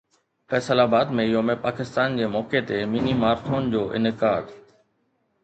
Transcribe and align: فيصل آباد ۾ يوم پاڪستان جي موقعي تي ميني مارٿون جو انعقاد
فيصل 0.51 0.77
آباد 0.87 1.11
۾ 1.19 1.25
يوم 1.33 1.51
پاڪستان 1.65 2.15
جي 2.21 2.31
موقعي 2.37 2.63
تي 2.73 2.81
ميني 2.95 3.15
مارٿون 3.21 3.71
جو 3.77 3.83
انعقاد 4.01 4.53